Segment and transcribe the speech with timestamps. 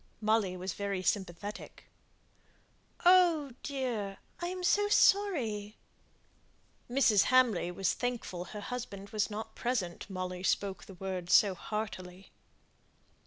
[0.19, 1.83] Molly was very sympathetic.
[3.05, 4.17] "Oh, dear!
[4.39, 5.77] I am so sorry!"
[6.89, 7.25] Mrs.
[7.25, 12.31] Hamley was thankful her husband was not present, Molly spoke the words so heartily.